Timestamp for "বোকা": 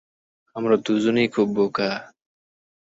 1.55-1.89